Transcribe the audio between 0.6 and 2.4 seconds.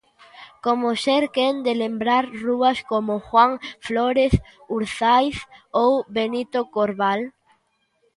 Como ser quen de lembrar